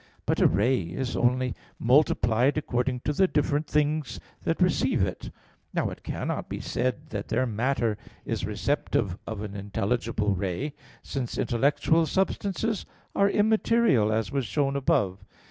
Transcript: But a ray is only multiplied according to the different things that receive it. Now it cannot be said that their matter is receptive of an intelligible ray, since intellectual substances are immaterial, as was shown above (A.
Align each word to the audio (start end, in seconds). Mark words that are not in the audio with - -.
But 0.25 0.39
a 0.39 0.47
ray 0.47 0.79
is 0.81 1.15
only 1.15 1.53
multiplied 1.77 2.57
according 2.57 3.01
to 3.01 3.13
the 3.13 3.27
different 3.27 3.67
things 3.67 4.19
that 4.45 4.59
receive 4.59 5.03
it. 5.03 5.29
Now 5.75 5.91
it 5.91 6.01
cannot 6.01 6.49
be 6.49 6.59
said 6.59 7.11
that 7.11 7.27
their 7.27 7.45
matter 7.45 7.99
is 8.25 8.43
receptive 8.43 9.19
of 9.27 9.43
an 9.43 9.55
intelligible 9.55 10.33
ray, 10.33 10.73
since 11.03 11.37
intellectual 11.37 12.07
substances 12.07 12.83
are 13.15 13.29
immaterial, 13.29 14.11
as 14.11 14.31
was 14.31 14.45
shown 14.47 14.75
above 14.75 15.23
(A. 15.23 15.33